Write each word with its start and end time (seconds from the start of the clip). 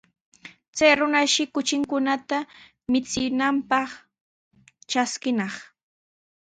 Chay 0.75 0.93
runashi 0.99 1.43
kuchinkunata 1.53 2.37
michinanpaq 2.91 3.89
traskinaq. 4.89 5.53